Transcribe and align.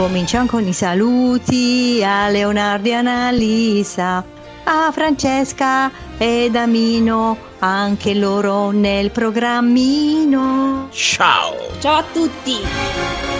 Cominciamo 0.00 0.46
con 0.46 0.66
i 0.66 0.72
saluti 0.72 2.02
a 2.02 2.30
Leonardo 2.30 2.88
e 2.88 2.94
Annalisa, 2.94 4.24
a 4.64 4.90
Francesca 4.92 5.90
ed 6.16 6.56
Amino, 6.56 7.36
anche 7.58 8.14
loro 8.14 8.70
nel 8.70 9.10
programmino. 9.10 10.88
Ciao! 10.90 11.54
Ciao 11.80 11.96
a 11.96 12.04
tutti! 12.14 13.39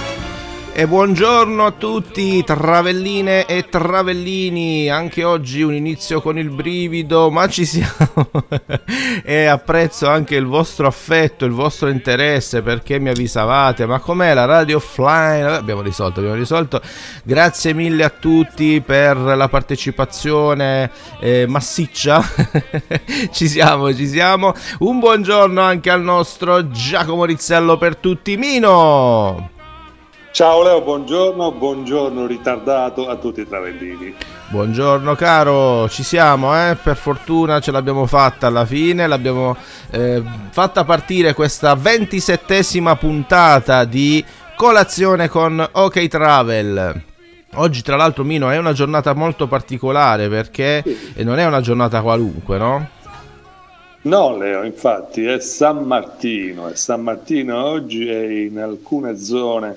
E 0.72 0.86
buongiorno 0.86 1.66
a 1.66 1.72
tutti, 1.72 2.42
travelline 2.44 3.44
e 3.44 3.68
travellini. 3.68 4.88
Anche 4.88 5.24
oggi 5.24 5.62
un 5.62 5.74
inizio 5.74 6.22
con 6.22 6.38
il 6.38 6.48
brivido, 6.48 7.28
ma 7.28 7.48
ci 7.48 7.66
siamo. 7.66 8.30
e 9.24 9.46
apprezzo 9.46 10.08
anche 10.08 10.36
il 10.36 10.46
vostro 10.46 10.86
affetto, 10.86 11.44
il 11.44 11.52
vostro 11.52 11.88
interesse 11.88 12.62
perché 12.62 12.98
mi 12.98 13.10
avvisavate. 13.10 13.84
Ma 13.84 13.98
com'è 13.98 14.32
la 14.32 14.44
radio 14.46 14.76
offline? 14.76 15.44
Abbiamo 15.44 15.82
risolto, 15.82 16.20
abbiamo 16.20 16.38
risolto. 16.38 16.80
Grazie 17.24 17.74
mille 17.74 18.04
a 18.04 18.10
tutti 18.10 18.80
per 18.80 19.16
la 19.18 19.48
partecipazione 19.48 20.90
eh, 21.20 21.46
massiccia. 21.46 22.24
ci 23.32 23.48
siamo, 23.48 23.92
ci 23.94 24.06
siamo. 24.06 24.54
Un 24.78 25.00
buongiorno 25.00 25.60
anche 25.60 25.90
al 25.90 26.02
nostro 26.02 26.70
Giacomo 26.70 27.24
Rizzello 27.24 27.76
per 27.76 27.96
tutti, 27.96 28.36
Mino. 28.36 29.58
Ciao 30.32 30.62
Leo, 30.62 30.80
buongiorno, 30.80 31.50
buongiorno 31.50 32.24
ritardato 32.24 33.08
a 33.08 33.16
tutti 33.16 33.40
i 33.40 33.48
travellini. 33.48 34.14
Buongiorno 34.48 35.16
caro, 35.16 35.88
ci 35.88 36.04
siamo, 36.04 36.54
eh? 36.56 36.76
per 36.80 36.96
fortuna 36.96 37.58
ce 37.58 37.72
l'abbiamo 37.72 38.06
fatta 38.06 38.46
alla 38.46 38.64
fine, 38.64 39.08
l'abbiamo 39.08 39.56
eh, 39.90 40.22
fatta 40.50 40.84
partire 40.84 41.34
questa 41.34 41.74
ventisettesima 41.74 42.94
puntata 42.94 43.84
di 43.84 44.24
colazione 44.54 45.28
con 45.28 45.68
OK 45.72 46.06
Travel. 46.06 47.02
Oggi 47.54 47.82
tra 47.82 47.96
l'altro 47.96 48.22
Mino 48.22 48.50
è 48.50 48.56
una 48.56 48.72
giornata 48.72 49.12
molto 49.12 49.48
particolare 49.48 50.28
perché 50.28 50.84
non 51.16 51.40
è 51.40 51.44
una 51.44 51.60
giornata 51.60 52.02
qualunque, 52.02 52.56
no? 52.56 52.88
No 54.02 54.36
Leo, 54.36 54.62
infatti 54.62 55.24
è 55.24 55.40
San 55.40 55.82
Martino 55.82 56.68
e 56.68 56.76
San 56.76 57.02
Martino 57.02 57.62
oggi 57.62 58.08
è 58.08 58.24
in 58.24 58.58
alcune 58.58 59.18
zone 59.18 59.76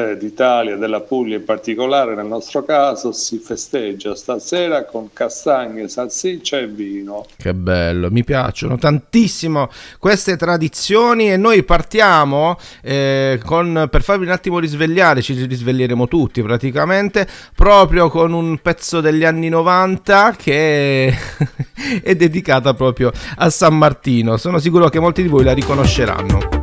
eh, 0.00 0.16
d'Italia, 0.16 0.76
della 0.76 1.00
Puglia 1.00 1.36
in 1.36 1.44
particolare, 1.44 2.14
nel 2.14 2.26
nostro 2.26 2.64
caso, 2.64 3.12
si 3.12 3.38
festeggia 3.38 4.14
stasera 4.14 4.84
con 4.84 5.10
castagne, 5.12 5.88
salsiccia 5.88 6.58
e 6.58 6.66
vino. 6.66 7.26
Che 7.36 7.54
bello, 7.54 8.10
mi 8.10 8.24
piacciono 8.24 8.76
tantissimo 8.76 9.68
queste 9.98 10.36
tradizioni 10.36 11.30
e 11.30 11.36
noi 11.36 11.62
partiamo 11.62 12.58
eh, 12.82 13.40
con, 13.44 13.88
per 13.90 14.02
farvi 14.02 14.24
un 14.24 14.32
attimo 14.32 14.58
risvegliare, 14.58 15.22
ci 15.22 15.34
risveglieremo 15.34 16.08
tutti 16.08 16.42
praticamente, 16.42 17.26
proprio 17.54 18.08
con 18.08 18.32
un 18.32 18.58
pezzo 18.58 19.00
degli 19.00 19.24
anni 19.24 19.48
90 19.48 20.34
che 20.36 21.14
è 22.02 22.14
dedicata 22.14 22.74
proprio 22.74 23.12
a 23.36 23.50
San 23.50 23.76
Martino. 23.76 24.36
Sono 24.36 24.58
sicuro 24.58 24.88
che 24.88 25.00
molti 25.00 25.22
di 25.22 25.28
voi 25.28 25.44
la 25.44 25.52
riconosceranno. 25.52 26.59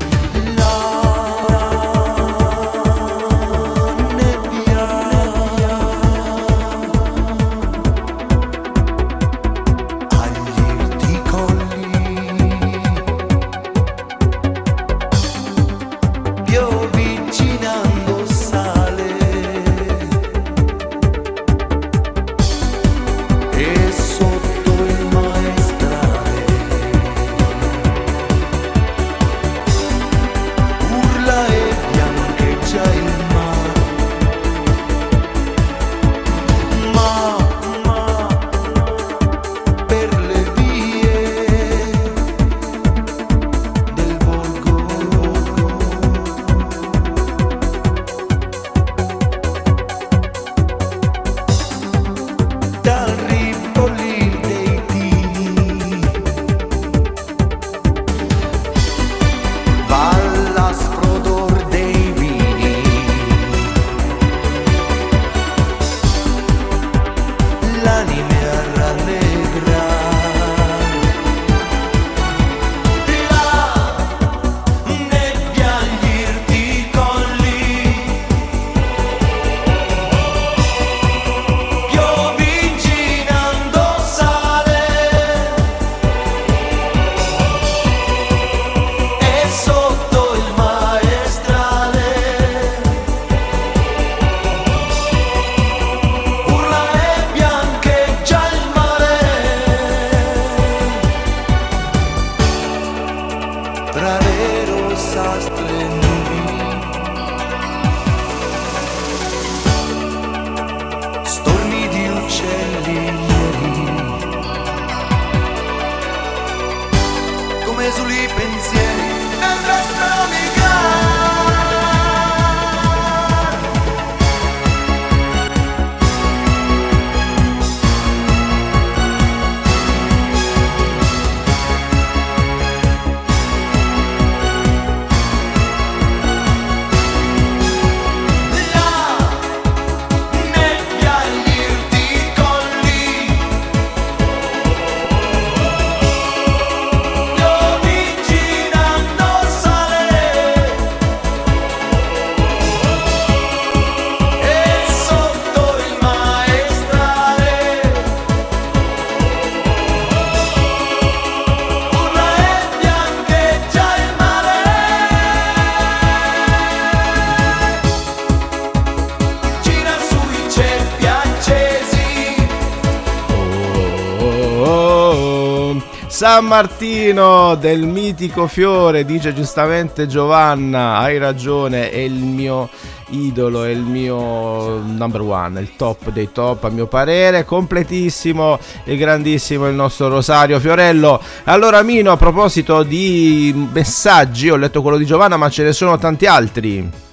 San 176.17 176.45
Martino 176.45 177.53
del 177.53 177.85
mitico 177.85 178.47
fiore, 178.47 179.05
dice 179.05 179.35
giustamente 179.35 180.07
Giovanna, 180.07 180.97
hai 180.97 181.19
ragione, 181.19 181.91
è 181.91 181.99
il 181.99 182.15
mio 182.15 182.69
idolo, 183.09 183.63
è 183.63 183.69
il 183.69 183.83
mio 183.83 184.79
number 184.79 185.21
one, 185.21 185.59
il 185.59 185.75
top 185.75 186.09
dei 186.09 186.31
top 186.31 186.63
a 186.63 186.69
mio 186.69 186.87
parere, 186.87 187.45
completissimo 187.45 188.57
e 188.83 188.97
grandissimo 188.97 189.67
il 189.67 189.75
nostro 189.75 190.07
Rosario 190.07 190.59
Fiorello. 190.59 191.21
Allora 191.43 191.83
Mino, 191.83 192.11
a 192.11 192.17
proposito 192.17 192.81
di 192.81 193.53
messaggi, 193.71 194.49
ho 194.49 194.55
letto 194.55 194.81
quello 194.81 194.97
di 194.97 195.05
Giovanna, 195.05 195.37
ma 195.37 195.51
ce 195.51 195.65
ne 195.65 195.71
sono 195.71 195.99
tanti 195.99 196.25
altri. 196.25 197.05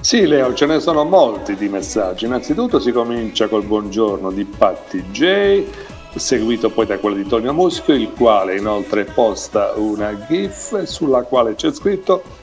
Sì, 0.00 0.26
Leo, 0.26 0.54
ce 0.54 0.64
ne 0.64 0.80
sono 0.80 1.04
molti 1.04 1.54
di 1.54 1.68
messaggi. 1.68 2.24
Innanzitutto 2.24 2.80
si 2.80 2.92
comincia 2.92 3.46
col 3.46 3.62
buongiorno 3.62 4.32
di 4.32 4.44
Patti 4.44 5.04
J, 5.12 5.64
seguito 6.18 6.70
poi 6.70 6.86
da 6.86 6.98
quello 6.98 7.16
di 7.16 7.26
Tonio 7.26 7.52
Muschio, 7.52 7.94
il 7.94 8.10
quale 8.10 8.56
inoltre 8.56 9.04
posta 9.04 9.72
una 9.76 10.26
GIF 10.26 10.82
sulla 10.82 11.22
quale 11.22 11.54
c'è 11.54 11.72
scritto 11.72 12.40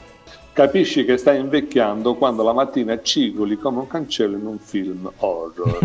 Capisci 0.52 1.04
che 1.04 1.16
stai 1.16 1.38
invecchiando 1.38 2.16
quando 2.16 2.42
la 2.42 2.52
mattina 2.52 3.00
cigoli 3.00 3.56
come 3.56 3.78
un 3.78 3.86
cancello 3.86 4.36
in 4.36 4.46
un 4.46 4.58
film 4.58 5.10
horror. 5.18 5.78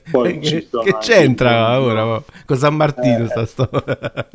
poi 0.10 0.38
che, 0.38 0.66
che 0.68 0.96
c'entra 1.00 1.80
ora 1.80 2.22
con 2.46 2.56
San 2.56 2.74
Martino 2.74 3.24
eh, 3.24 3.28
sta 3.28 3.44
storia? 3.44 4.28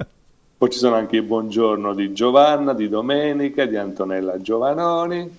Poi 0.55 0.69
ci 0.69 0.77
sono 0.77 0.95
anche 0.95 1.17
i 1.17 1.21
buongiorno 1.23 1.95
di 1.95 2.13
Giovanna, 2.13 2.73
di 2.73 2.87
Domenica, 2.87 3.65
di 3.65 3.75
Antonella 3.75 4.39
Giovanoni. 4.39 5.29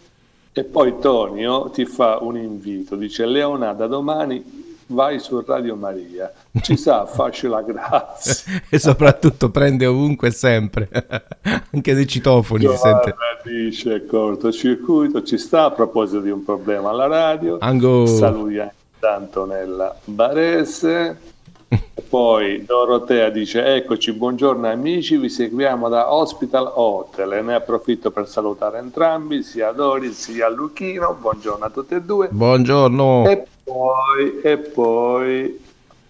E 0.52 0.64
poi 0.64 0.99
Tonio 0.99 1.70
ti 1.70 1.85
fa 1.85 2.19
un 2.20 2.37
invito, 2.37 2.97
dice 2.97 3.26
Leona 3.26 3.73
da 3.75 3.87
domani 3.87 4.69
vai 4.90 5.19
su 5.19 5.42
Radio 5.44 5.76
Maria, 5.76 6.32
ci 6.60 6.76
sa, 6.76 7.06
facci 7.06 7.46
la 7.46 7.62
grazia. 7.62 8.62
e 8.69 8.78
soprattutto 8.78 9.50
prende 9.50 9.87
ovunque 9.87 10.28
e 10.28 10.32
sempre, 10.32 10.88
anche 11.72 11.94
dei 11.94 12.06
citofoni 12.06 12.66
si 12.66 12.76
sente. 12.76 13.14
dice 13.44 14.06
cortocircuito, 14.06 15.22
ci 15.22 15.38
sta 15.38 15.64
a 15.64 15.70
proposito 15.70 16.20
di 16.20 16.31
un 16.31 16.44
problema 16.44 16.90
alla 16.90 17.06
radio. 17.06 17.58
Ango. 17.60 18.06
Salutiamo 18.06 18.72
tanto 19.00 19.46
nella 19.46 19.96
Barese. 20.04 21.28
Poi 22.08 22.64
Dorotea 22.64 23.31
dice 23.31 23.76
eccoci, 23.76 24.12
buongiorno 24.12 24.69
amici, 24.69 25.16
vi 25.16 25.28
seguiamo 25.28 25.88
da 25.88 26.12
Hospital 26.12 26.72
Hotel 26.75 27.32
e 27.32 27.42
ne 27.42 27.54
approfitto 27.54 28.10
per 28.10 28.28
salutare 28.28 28.78
entrambi, 28.78 29.44
sia 29.44 29.70
Doris 29.70 30.19
sia 30.19 30.48
Luchino, 30.48 31.16
buongiorno 31.19 31.64
a 31.64 31.70
tutti 31.70 31.94
e 31.94 32.02
due. 32.02 32.28
Buongiorno. 32.28 33.28
E 33.28 33.46
poi, 33.70 34.40
e 34.43 34.56
poi 34.58 35.61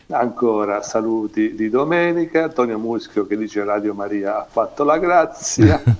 ancora 0.08 0.82
saluti 0.82 1.54
di 1.54 1.68
domenica, 1.68 2.44
Antonio 2.44 2.78
Muschio 2.78 3.26
che 3.26 3.36
dice 3.36 3.62
Radio 3.64 3.92
Maria 3.92 4.38
ha 4.38 4.46
fatto 4.48 4.82
la 4.82 4.96
grazia. 4.98 5.82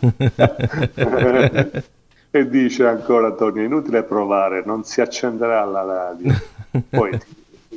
e 2.33 2.49
dice 2.49 2.87
ancora 2.87 3.27
Antonio, 3.27 3.62
inutile 3.62 4.03
provare, 4.05 4.62
non 4.65 4.85
si 4.85 5.03
accenderà 5.03 5.62
la 5.65 5.83
radio. 5.83 6.33
Poi 6.89 7.19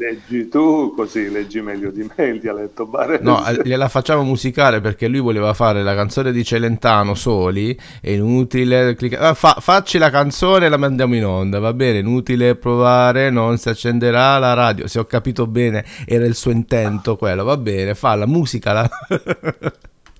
leggi 0.04 0.50
tu, 0.50 0.94
così 0.96 1.32
leggi 1.32 1.62
meglio 1.62 1.90
di 1.90 2.10
me 2.16 2.26
il 2.26 2.40
dialetto 2.42 2.86
barese. 2.86 3.24
No, 3.24 3.42
gliela 3.64 3.88
facciamo 3.88 4.24
musicare 4.24 4.82
perché 4.82 5.08
lui 5.08 5.22
voleva 5.22 5.54
fare 5.54 5.82
la 5.82 5.96
canzone 5.96 6.34
di 6.34 6.44
Celentano 6.44 7.16
soli, 7.16 7.78
è 8.02 8.10
inutile 8.10 8.96
cliccare. 8.96 9.28
Ah, 9.28 9.34
fa, 9.34 9.58
facci 9.60 9.98
la 9.98 10.10
canzone 10.10 10.66
e 10.66 10.70
la 10.70 10.78
mandiamo 10.78 11.16
in 11.16 11.26
onda, 11.26 11.60
va 11.60 11.74
bene, 11.74 12.00
inutile 12.00 12.56
provare, 12.56 13.30
non 13.30 13.58
si 13.58 13.70
accenderà 13.70 14.38
la 14.40 14.54
radio. 14.54 14.88
Se 14.88 15.00
ho 15.00 15.06
capito 15.06 15.48
bene, 15.48 15.86
era 16.06 16.26
il 16.26 16.36
suo 16.36 16.52
intento 16.52 17.16
quello, 17.16 17.46
va 17.46 17.56
bene, 17.56 17.96
fa 17.96 18.16
la 18.16 18.28
musica. 18.28 18.74
La... 18.74 18.90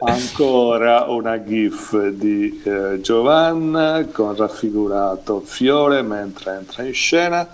Ancora 0.06 1.06
una 1.08 1.42
gif 1.44 1.98
di 2.10 2.62
eh, 2.66 3.00
Giovanna 3.00 4.06
con 4.12 4.36
raffigurato 4.36 5.40
Fiore 5.40 6.02
mentre 6.02 6.58
entra 6.58 6.84
in 6.84 6.94
scena 6.94 7.48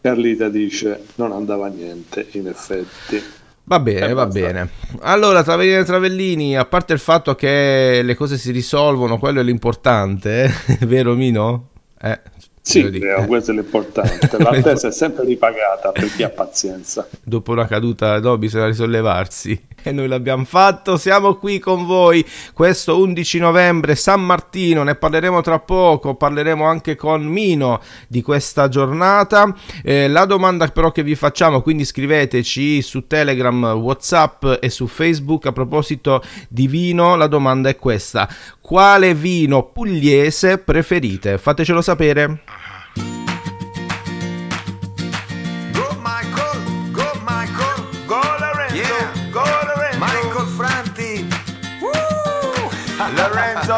Carlita 0.00 0.48
dice 0.48 1.04
non 1.16 1.32
andava 1.32 1.68
niente, 1.68 2.26
in 2.32 2.48
effetti. 2.48 3.22
Va 3.64 3.78
bene, 3.78 4.12
va 4.14 4.26
bene. 4.26 4.68
Allora, 5.00 5.44
Travellini 5.44 5.76
e 5.76 5.84
Travellini, 5.84 6.56
a 6.56 6.64
parte 6.64 6.92
il 6.92 6.98
fatto 6.98 7.34
che 7.34 8.00
le 8.02 8.14
cose 8.14 8.36
si 8.36 8.50
risolvono, 8.50 9.18
quello 9.18 9.40
è 9.40 9.42
l'importante, 9.44 10.44
eh? 10.44 10.78
vero 10.86 11.14
Mino? 11.14 11.68
Eh, 12.00 12.18
sì, 12.62 12.98
Leo, 12.98 13.26
questo 13.26 13.52
è 13.52 13.54
l'importante. 13.54 14.38
L'attesa 14.42 14.88
è 14.88 14.92
sempre 14.92 15.24
ripagata 15.24 15.92
per 15.92 16.12
chi 16.14 16.22
ha 16.22 16.30
pazienza. 16.30 17.06
Dopo 17.22 17.52
una 17.52 17.66
caduta, 17.66 18.20
no, 18.20 18.36
bisogna 18.38 18.66
risollevarsi. 18.66 19.66
E 19.82 19.92
noi 19.92 20.08
l'abbiamo 20.08 20.44
fatto, 20.44 20.96
siamo 20.96 21.36
qui 21.36 21.58
con 21.58 21.86
voi 21.86 22.24
questo 22.52 22.98
11 23.00 23.38
novembre, 23.38 23.94
San 23.94 24.24
Martino, 24.24 24.82
ne 24.82 24.94
parleremo 24.94 25.40
tra 25.40 25.58
poco, 25.58 26.14
parleremo 26.14 26.64
anche 26.64 26.96
con 26.96 27.22
Mino 27.22 27.80
di 28.06 28.22
questa 28.22 28.68
giornata. 28.68 29.54
Eh, 29.82 30.08
la 30.08 30.24
domanda 30.26 30.66
però 30.68 30.92
che 30.92 31.02
vi 31.02 31.14
facciamo, 31.14 31.62
quindi 31.62 31.84
scriveteci 31.84 32.82
su 32.82 33.06
Telegram, 33.06 33.64
Whatsapp 33.64 34.44
e 34.60 34.68
su 34.70 34.86
Facebook 34.86 35.46
a 35.46 35.52
proposito 35.52 36.22
di 36.48 36.66
vino, 36.66 37.16
la 37.16 37.26
domanda 37.26 37.68
è 37.68 37.76
questa. 37.76 38.28
Quale 38.60 39.14
vino 39.14 39.64
pugliese 39.64 40.58
preferite? 40.58 41.38
Fatecelo 41.38 41.80
sapere. 41.82 42.42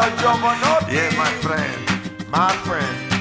Lorenzo 0.03 0.15
Giovanotti. 0.17 0.93
Yeah, 0.93 1.15
my 1.15 1.31
friend, 1.39 2.27
my 2.29 2.51
friend. 2.63 3.11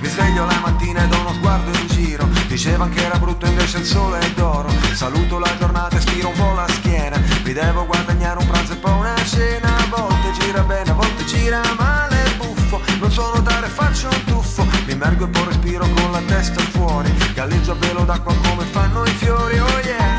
Mi 0.00 0.08
sveglio 0.08 0.44
la 0.44 0.58
mattina 0.62 1.04
e 1.04 1.08
do 1.08 1.18
uno 1.20 1.32
sguardo 1.32 1.70
in 1.78 1.86
giro. 1.86 2.28
Dicevano 2.46 2.92
che 2.92 3.04
era 3.04 3.18
brutto 3.18 3.46
invece 3.46 3.78
il 3.78 3.84
sole 3.84 4.18
è 4.18 4.30
d'oro. 4.32 4.68
Saluto 4.92 5.38
la 5.38 5.50
giornata 5.58 5.96
e 5.96 6.00
stiro 6.00 6.28
un 6.28 6.34
po' 6.34 6.52
la 6.52 6.68
schiena. 6.68 7.18
Mi 7.42 7.52
devo 7.52 7.86
guadagnare 7.86 8.38
un 8.38 8.46
pranzo 8.46 8.72
e 8.72 8.76
poi 8.76 8.92
una 8.92 9.14
cena. 9.24 9.76
A 9.76 9.86
volte 9.88 10.32
gira 10.38 10.62
bene, 10.62 10.90
a 10.90 10.94
volte 10.94 11.24
gira 11.24 11.62
male, 11.78 12.22
immergo 14.86 15.24
e 15.24 15.28
poi 15.28 15.44
respiro 15.44 15.86
con 15.88 16.12
la 16.12 16.20
testa 16.26 16.60
fuori. 16.60 17.12
Galleggio 17.34 17.72
a 17.72 17.74
velo 17.74 18.04
d'acqua 18.04 18.34
come 18.48 18.64
fanno 18.64 19.04
i 19.04 19.10
fiori, 19.10 19.58
oh 19.58 19.80
yeah. 19.84 20.13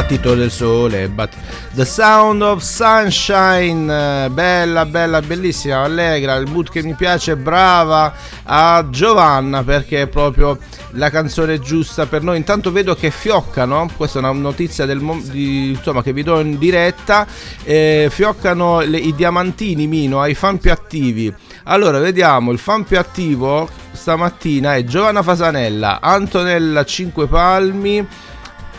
Battito 0.00 0.34
del 0.34 0.50
sole, 0.50 1.08
but 1.08 1.28
The 1.74 1.84
Sound 1.84 2.40
of 2.40 2.62
Sunshine, 2.62 4.30
bella, 4.30 4.86
bella, 4.86 5.20
bellissima, 5.20 5.82
allegra, 5.82 6.36
il 6.36 6.48
mood 6.50 6.70
che 6.70 6.82
mi 6.82 6.94
piace, 6.94 7.36
brava 7.36 8.14
a 8.44 8.86
Giovanna 8.88 9.62
perché 9.62 10.02
è 10.02 10.06
proprio 10.06 10.58
la 10.92 11.10
canzone 11.10 11.60
giusta 11.60 12.06
per 12.06 12.22
noi. 12.22 12.38
Intanto 12.38 12.72
vedo 12.72 12.94
che 12.94 13.10
fioccano, 13.10 13.90
questa 13.94 14.20
è 14.20 14.22
una 14.22 14.32
notizia 14.32 14.86
del, 14.86 15.00
di, 15.24 15.72
insomma, 15.72 16.02
che 16.02 16.14
vi 16.14 16.22
do 16.22 16.40
in 16.40 16.56
diretta, 16.56 17.26
eh, 17.62 18.08
fioccano 18.10 18.80
le, 18.80 18.96
i 18.96 19.14
diamantini 19.14 19.86
Mino 19.86 20.22
ai 20.22 20.34
fan 20.34 20.58
più 20.58 20.72
attivi. 20.72 21.32
Allora, 21.64 21.98
vediamo, 21.98 22.52
il 22.52 22.58
fan 22.58 22.84
più 22.84 22.98
attivo 22.98 23.68
stamattina 23.92 24.76
è 24.76 24.84
Giovanna 24.84 25.22
Fasanella, 25.22 26.00
Antonella 26.00 26.84
Cinque 26.86 27.26
Palmi, 27.26 28.06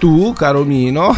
tu, 0.01 0.33
caro 0.33 0.63
Mino, 0.63 1.13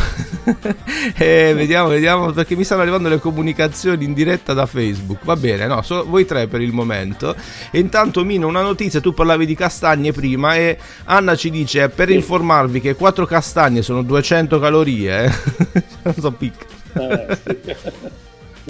e 1.18 1.54
vediamo, 1.56 1.88
vediamo, 1.88 2.34
perché 2.34 2.54
mi 2.58 2.66
stanno 2.66 2.82
arrivando 2.82 3.08
le 3.08 3.18
comunicazioni 3.18 4.04
in 4.04 4.12
diretta 4.12 4.52
da 4.52 4.66
Facebook. 4.66 5.24
Va 5.24 5.38
bene, 5.38 5.68
no, 5.68 5.82
solo 5.84 6.04
voi 6.06 6.26
tre 6.26 6.48
per 6.48 6.60
il 6.60 6.74
momento. 6.74 7.34
E 7.72 7.80
intanto, 7.80 8.26
Mino, 8.26 8.46
una 8.46 8.62
notizia: 8.62 9.00
tu 9.00 9.14
parlavi 9.14 9.46
di 9.46 9.56
castagne 9.56 10.12
prima, 10.12 10.58
e 10.58 10.78
Anna 11.06 11.34
ci 11.38 11.50
dice 11.50 11.88
per 11.88 12.10
informarvi 12.10 12.82
che 12.82 12.96
4 12.96 13.26
castagne 13.26 13.82
sono 13.82 14.02
200 14.02 14.60
calorie. 14.60 15.24
Eh? 15.24 15.32
non 16.04 16.16
so, 16.16 16.32
picca. 16.34 16.66
Eh, 16.92 17.38
sì. 17.42 17.76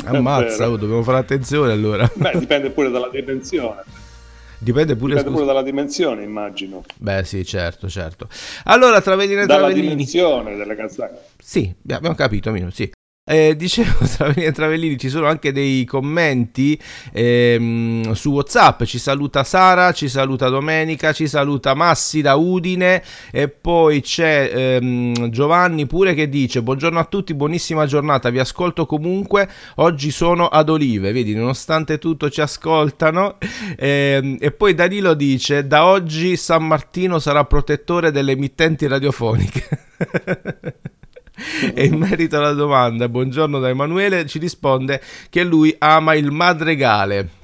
Ammazza, 0.05 0.69
oh, 0.69 0.77
dobbiamo 0.77 1.01
fare 1.01 1.17
attenzione 1.17 1.71
allora. 1.71 2.07
Beh, 2.13 2.37
dipende 2.37 2.69
pure 2.69 2.91
dalla 2.91 3.09
dimensione. 3.11 3.81
Dipende 4.63 4.95
pure, 4.95 5.15
Dipende 5.15 5.35
pure 5.35 5.45
dalla 5.45 5.61
dimensione, 5.61 6.23
immagino. 6.23 6.85
Beh, 6.95 7.25
sì, 7.25 7.43
certo, 7.43 7.89
certo. 7.89 8.29
Allora, 8.63 9.01
Travellini 9.01 9.41
e 9.41 9.45
Dalla 9.45 9.71
dimensione 9.71 10.55
delle 10.55 10.75
castagne. 10.75 11.17
Sì, 11.37 11.73
abbiamo 11.89 12.15
capito, 12.15 12.49
Mino, 12.51 12.69
sì. 12.69 12.89
Eh, 13.25 13.55
dicevo 13.55 14.03
tra 14.17 14.33
Travellini 14.51 14.97
ci 14.97 15.07
sono 15.07 15.27
anche 15.27 15.53
dei 15.53 15.85
commenti 15.85 16.77
ehm, 17.13 18.11
su 18.11 18.31
Whatsapp. 18.31 18.83
Ci 18.83 18.99
saluta 18.99 19.45
Sara, 19.45 19.93
ci 19.93 20.09
saluta 20.09 20.49
Domenica, 20.49 21.13
ci 21.13 21.29
saluta 21.29 21.73
Massi 21.73 22.19
da 22.19 22.35
Udine 22.35 23.01
e 23.31 23.47
poi 23.47 24.01
c'è 24.01 24.51
ehm, 24.53 25.29
Giovanni 25.29 25.85
pure 25.85 26.13
che 26.15 26.27
dice: 26.27 26.61
Buongiorno 26.61 26.99
a 26.99 27.05
tutti, 27.05 27.33
buonissima 27.33 27.85
giornata. 27.85 28.29
Vi 28.29 28.39
ascolto 28.39 28.85
comunque. 28.85 29.49
Oggi 29.75 30.11
sono 30.11 30.47
ad 30.47 30.67
Olive, 30.67 31.13
vedi, 31.13 31.33
nonostante 31.33 31.99
tutto 31.99 32.29
ci 32.29 32.41
ascoltano. 32.41 33.37
Ehm, 33.75 34.37
e 34.39 34.51
poi 34.51 34.75
Danilo 34.75 35.13
dice: 35.13 35.65
Da 35.65 35.85
oggi 35.85 36.35
San 36.35 36.67
Martino 36.67 37.19
sarà 37.19 37.45
protettore 37.45 38.11
delle 38.11 38.33
emittenti 38.33 38.85
radiofoniche. 38.85 39.69
e 41.73 41.85
in 41.85 41.95
merito 41.95 42.37
alla 42.37 42.53
domanda, 42.53 43.07
buongiorno 43.09 43.59
da 43.59 43.69
Emanuele, 43.69 44.25
ci 44.25 44.39
risponde 44.39 45.01
che 45.29 45.43
lui 45.43 45.75
ama 45.79 46.13
il 46.15 46.31
madregale. 46.31 47.41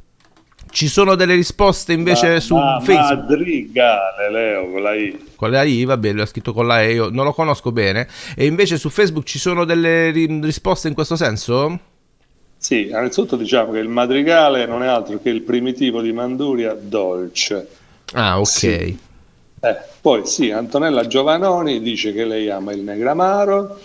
Ci 0.71 0.87
sono 0.87 1.15
delle 1.15 1.33
risposte 1.33 1.93
invece 1.93 2.33
ma, 2.33 2.39
su 2.39 2.55
ma, 2.55 2.79
Facebook. 2.79 3.29
Madrigale, 3.29 4.31
Leo, 4.31 4.69
con 4.69 4.81
la 4.83 4.93
I. 4.93 5.25
Con 5.35 5.49
la 5.49 5.63
I, 5.63 5.83
va 5.83 5.97
bene, 5.97 6.19
l'ho 6.19 6.25
scritto 6.25 6.53
con 6.53 6.67
la 6.67 6.81
E, 6.83 6.93
io 6.93 7.09
non 7.09 7.25
lo 7.25 7.33
conosco 7.33 7.71
bene. 7.71 8.07
E 8.35 8.45
invece 8.45 8.77
su 8.77 8.89
Facebook 8.89 9.25
ci 9.25 9.39
sono 9.39 9.65
delle 9.65 10.11
risposte 10.11 10.87
in 10.87 10.93
questo 10.93 11.15
senso? 11.15 11.79
Sì, 12.55 12.87
innanzitutto 12.87 13.35
diciamo 13.35 13.71
che 13.71 13.79
il 13.79 13.87
madrigale 13.87 14.65
non 14.65 14.83
è 14.83 14.87
altro 14.87 15.19
che 15.19 15.29
il 15.29 15.41
primitivo 15.41 16.01
di 16.01 16.11
Manduria 16.11 16.77
dolce. 16.79 17.67
Ah, 18.13 18.37
ok. 18.39 18.47
Sì. 18.47 18.99
Eh, 19.61 19.77
poi 20.01 20.25
sì, 20.25 20.51
Antonella 20.51 21.05
Giovanoni 21.05 21.81
dice 21.81 22.13
che 22.13 22.23
lei 22.23 22.49
ama 22.49 22.71
il 22.71 22.81
Negramaro, 22.81 23.79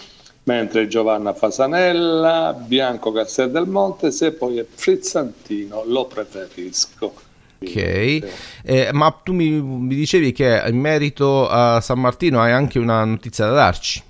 mentre 0.45 0.87
Giovanna 0.87 1.35
Fasanella, 1.35 2.55
Bianco 2.67 3.11
Castel 3.13 3.51
del 3.51 3.67
Monte, 3.67 4.11
se 4.11 4.33
poi 4.33 4.59
è 4.59 4.67
Frizzantino, 4.69 5.83
lo 5.87 6.07
preferisco. 6.07 7.15
Ok, 7.61 8.23
eh, 8.63 8.91
ma 8.93 9.11
tu 9.23 9.33
mi, 9.33 9.49
mi, 9.51 9.95
dicevi 9.95 10.33
che 10.33 10.63
in 10.67 10.79
merito 10.79 11.49
a 11.49 11.81
San 11.81 11.99
Martino 11.99 12.41
hai 12.41 12.53
anche 12.53 12.79
una 12.79 13.05
notizia 13.05 13.47
da 13.47 13.53
darci. 13.53 14.03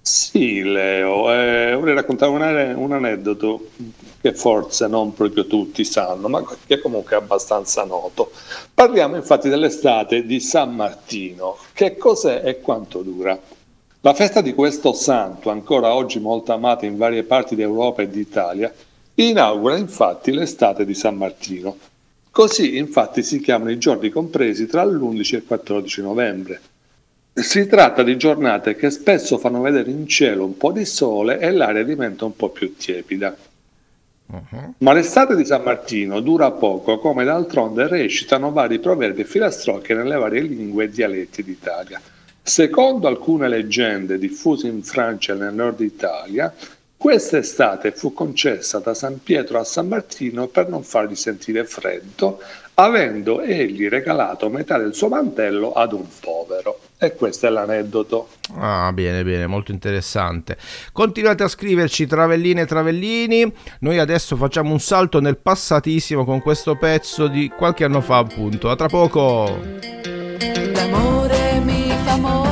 Sì, 0.00 0.62
Leo, 0.62 1.32
eh, 1.32 1.74
vorrei 1.74 1.94
raccontare 1.94 2.30
un, 2.30 2.82
un 2.82 2.92
aneddoto 2.92 3.70
che 4.20 4.34
forse 4.34 4.86
non 4.86 5.14
proprio 5.14 5.46
tutti 5.46 5.84
sanno, 5.84 6.28
ma 6.28 6.44
che 6.66 6.80
comunque 6.80 7.16
è 7.16 7.18
abbastanza 7.18 7.84
noto. 7.84 8.32
Parliamo 8.72 9.16
infatti 9.16 9.48
dell'estate 9.48 10.26
di 10.26 10.40
San 10.40 10.74
Martino. 10.74 11.56
Che 11.72 11.96
cos'è 11.96 12.42
e 12.44 12.60
quanto 12.60 13.02
dura? 13.02 13.38
La 14.00 14.14
festa 14.14 14.40
di 14.40 14.54
questo 14.54 14.92
santo, 14.92 15.50
ancora 15.50 15.94
oggi 15.94 16.20
molto 16.20 16.52
amata 16.52 16.86
in 16.86 16.96
varie 16.96 17.24
parti 17.24 17.54
d'Europa 17.56 18.02
e 18.02 18.08
d'Italia, 18.08 18.72
inaugura 19.14 19.76
infatti 19.76 20.32
l'estate 20.32 20.84
di 20.84 20.94
San 20.94 21.16
Martino. 21.16 21.76
Così 22.30 22.76
infatti 22.76 23.22
si 23.22 23.40
chiamano 23.40 23.70
i 23.70 23.78
giorni 23.78 24.10
compresi 24.10 24.66
tra 24.66 24.84
l'11 24.84 25.34
e 25.34 25.36
il 25.38 25.44
14 25.46 26.02
novembre. 26.02 26.60
Si 27.32 27.66
tratta 27.66 28.02
di 28.02 28.16
giornate 28.16 28.76
che 28.76 28.90
spesso 28.90 29.38
fanno 29.38 29.60
vedere 29.60 29.90
in 29.90 30.06
cielo 30.06 30.44
un 30.44 30.56
po' 30.56 30.70
di 30.70 30.84
sole 30.84 31.38
e 31.38 31.50
l'aria 31.50 31.82
diventa 31.82 32.24
un 32.24 32.36
po' 32.36 32.50
più 32.50 32.76
tiepida. 32.76 33.36
Uh-huh. 34.28 34.74
Ma 34.78 34.92
l'estate 34.92 35.36
di 35.36 35.44
San 35.44 35.62
Martino 35.62 36.20
dura 36.20 36.50
poco, 36.50 36.98
come 36.98 37.24
d'altronde 37.24 37.86
recitano 37.86 38.50
vari 38.50 38.80
proverbi 38.80 39.20
e 39.20 39.24
filastrocche 39.24 39.94
nelle 39.94 40.16
varie 40.16 40.42
lingue 40.42 40.84
e 40.84 40.88
dialetti 40.88 41.44
d'Italia. 41.44 42.00
Secondo 42.42 43.08
alcune 43.08 43.48
leggende 43.48 44.18
diffuse 44.18 44.68
in 44.68 44.82
Francia 44.82 45.32
e 45.32 45.36
nel 45.36 45.54
nord 45.54 45.80
Italia, 45.80 46.52
quest'estate 47.06 47.92
fu 47.92 48.12
concessa 48.12 48.80
da 48.80 48.92
San 48.92 49.22
Pietro 49.22 49.60
a 49.60 49.64
San 49.64 49.86
Martino 49.86 50.48
per 50.48 50.68
non 50.68 50.82
fargli 50.82 51.14
sentire 51.14 51.62
freddo, 51.62 52.40
avendo 52.74 53.42
egli 53.42 53.86
regalato 53.86 54.50
metà 54.50 54.76
del 54.76 54.92
suo 54.92 55.06
mantello 55.06 55.72
ad 55.72 55.92
un 55.92 56.04
povero. 56.18 56.80
E 56.98 57.14
questo 57.14 57.46
è 57.46 57.50
l'aneddoto. 57.50 58.30
Ah, 58.56 58.90
bene, 58.92 59.22
bene, 59.22 59.46
molto 59.46 59.70
interessante. 59.70 60.56
Continuate 60.90 61.44
a 61.44 61.48
scriverci 61.48 62.08
travelline 62.08 62.62
e 62.62 62.66
travellini. 62.66 63.52
Noi 63.80 64.00
adesso 64.00 64.34
facciamo 64.34 64.72
un 64.72 64.80
salto 64.80 65.20
nel 65.20 65.36
passatissimo 65.36 66.24
con 66.24 66.42
questo 66.42 66.74
pezzo 66.74 67.28
di 67.28 67.48
qualche 67.56 67.84
anno 67.84 68.00
fa, 68.00 68.18
appunto. 68.18 68.68
A 68.68 68.74
tra 68.74 68.88
poco. 68.88 69.60
L'amore 70.72 71.60
mi 71.62 71.88
fa 72.04 72.16
molto, 72.16 72.45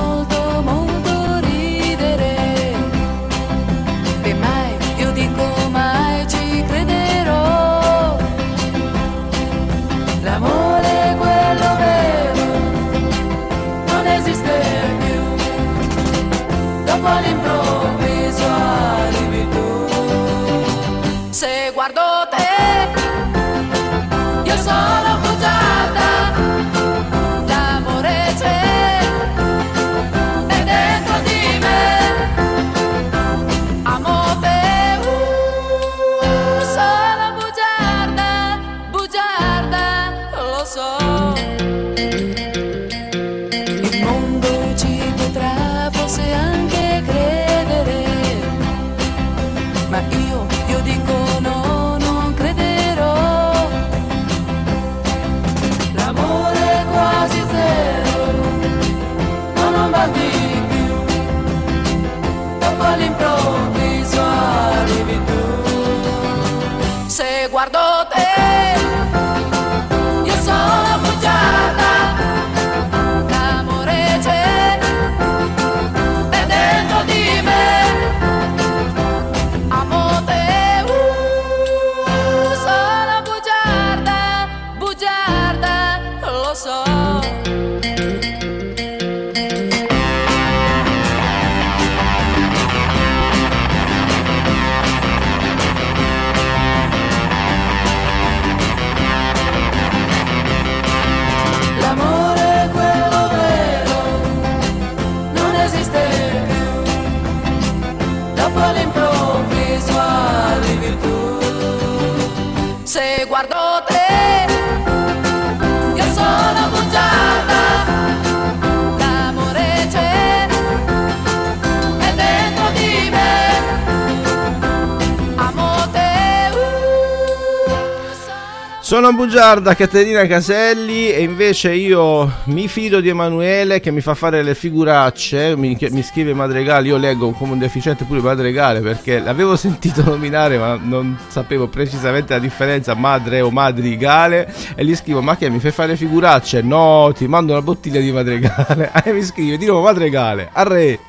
Sono 128.95 129.13
bugiarda 129.13 129.75
Caterina 129.75 130.25
Caselli 130.25 131.11
e 131.11 131.21
invece 131.21 131.75
io 131.75 132.31
mi 132.45 132.69
fido 132.69 133.01
di 133.01 133.09
Emanuele 133.09 133.81
che 133.81 133.91
mi 133.91 134.01
fa 134.01 134.15
fare 134.15 134.45
le 134.45 134.55
figuracce, 134.55 135.57
mi, 135.57 135.77
mi 135.91 136.03
scrive 136.05 136.33
Madregale, 136.33 136.87
io 136.87 136.97
leggo 136.97 137.33
come 137.33 137.55
un 137.55 137.59
deficiente 137.59 138.05
pure 138.05 138.21
Madregale 138.21 138.79
perché 138.83 139.19
l'avevo 139.19 139.57
sentito 139.59 140.05
nominare 140.05 140.59
ma 140.59 140.79
non 140.81 141.19
sapevo 141.27 141.67
precisamente 141.67 142.35
la 142.35 142.39
differenza 142.39 142.95
madre 142.95 143.41
o 143.41 143.51
madrigale 143.51 144.55
e 144.77 144.85
gli 144.85 144.95
scrivo 144.95 145.21
ma 145.21 145.37
che 145.37 145.51
mi 145.51 145.59
fai 145.59 145.73
fare 145.73 145.97
figuracce? 145.97 146.63
No, 146.63 147.13
ti 147.17 147.27
mando 147.27 147.51
una 147.51 147.63
bottiglia 147.63 147.99
di 147.99 148.13
Madregale. 148.13 148.93
E 149.05 149.13
mi 149.13 149.23
scrive 149.23 149.59
di 149.59 149.67
nuovo 149.67 149.83
Madregale, 149.83 150.51
arre, 150.53 151.01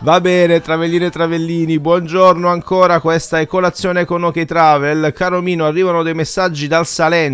va 0.00 0.20
bene 0.20 0.60
Travellini 0.60 1.06
e 1.06 1.10
Travellini, 1.10 1.80
buongiorno 1.80 2.48
ancora, 2.48 3.00
questa 3.00 3.40
è 3.40 3.46
colazione 3.46 4.04
con 4.04 4.24
OK 4.24 4.44
Travel, 4.44 5.12
caro 5.14 5.40
Mino 5.40 5.64
arrivano 5.64 6.02
dei 6.02 6.14
messaggi 6.14 6.68
dal 6.68 6.86
Salento 6.86 7.29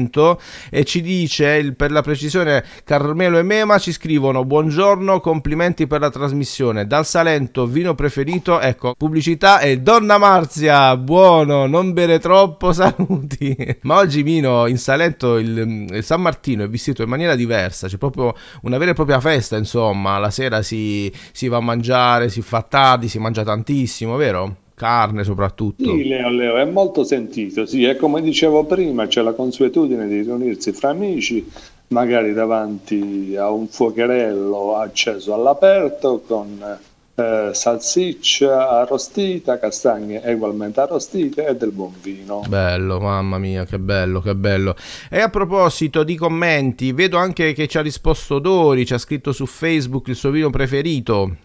e 0.70 0.84
ci 0.84 1.00
dice, 1.00 1.72
per 1.72 1.90
la 1.90 2.02
precisione, 2.02 2.64
Carmelo 2.84 3.38
e 3.38 3.42
Mema 3.42 3.78
ci 3.78 3.92
scrivono 3.92 4.44
buongiorno, 4.44 5.20
complimenti 5.20 5.86
per 5.86 6.00
la 6.00 6.10
trasmissione. 6.10 6.86
Dal 6.86 7.06
Salento, 7.06 7.66
vino 7.66 7.94
preferito, 7.94 8.60
ecco, 8.60 8.94
pubblicità 8.96 9.60
e 9.60 9.80
Donna 9.80 10.18
Marzia, 10.18 10.96
buono, 10.96 11.66
non 11.66 11.92
bere 11.92 12.18
troppo, 12.18 12.72
saluti. 12.74 13.56
Ma 13.82 13.96
oggi 13.96 14.22
Mino 14.22 14.66
in 14.66 14.78
Salento 14.78 15.38
il, 15.38 15.86
il 15.90 16.04
San 16.04 16.20
Martino 16.20 16.64
è 16.64 16.68
vestito 16.68 17.02
in 17.02 17.08
maniera 17.08 17.34
diversa, 17.34 17.88
c'è 17.88 17.96
proprio 17.96 18.34
una 18.62 18.78
vera 18.78 18.90
e 18.90 18.94
propria 18.94 19.20
festa, 19.20 19.56
insomma, 19.56 20.18
la 20.18 20.30
sera 20.30 20.62
si, 20.62 21.12
si 21.32 21.48
va 21.48 21.58
a 21.58 21.60
mangiare, 21.60 22.28
si 22.28 22.42
fa 22.42 22.62
tardi, 22.62 23.08
si 23.08 23.18
mangia 23.18 23.42
tantissimo, 23.42 24.16
vero? 24.16 24.64
Carne 24.76 25.24
soprattutto. 25.24 25.84
Sì, 25.84 26.06
Leo, 26.06 26.28
Leo, 26.28 26.56
è 26.58 26.64
molto 26.66 27.02
sentito, 27.02 27.64
sì, 27.64 27.84
e 27.84 27.96
come 27.96 28.20
dicevo 28.20 28.64
prima 28.64 29.06
c'è 29.06 29.22
la 29.22 29.32
consuetudine 29.32 30.06
di 30.06 30.20
riunirsi 30.20 30.72
fra 30.72 30.90
amici, 30.90 31.50
magari 31.88 32.34
davanti 32.34 33.34
a 33.38 33.48
un 33.48 33.68
fuocherello 33.68 34.76
acceso 34.76 35.32
all'aperto 35.32 36.22
con 36.26 36.78
eh, 37.14 37.50
salsiccia 37.54 38.80
arrostita, 38.82 39.58
castagne 39.58 40.20
ugualmente 40.26 40.80
arrostite 40.80 41.46
e 41.46 41.56
del 41.56 41.72
buon 41.72 41.94
vino. 42.02 42.42
Bello, 42.46 43.00
mamma 43.00 43.38
mia, 43.38 43.64
che 43.64 43.78
bello, 43.78 44.20
che 44.20 44.34
bello. 44.34 44.76
E 45.08 45.20
a 45.20 45.30
proposito 45.30 46.04
di 46.04 46.16
commenti, 46.16 46.92
vedo 46.92 47.16
anche 47.16 47.54
che 47.54 47.66
ci 47.66 47.78
ha 47.78 47.80
risposto 47.80 48.38
Dori, 48.38 48.84
ci 48.84 48.92
ha 48.92 48.98
scritto 48.98 49.32
su 49.32 49.46
Facebook 49.46 50.08
il 50.08 50.16
suo 50.16 50.28
vino 50.28 50.50
preferito. 50.50 51.44